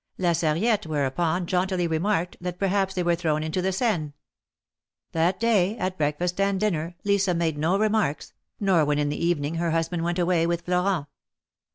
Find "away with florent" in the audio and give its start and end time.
10.17-11.05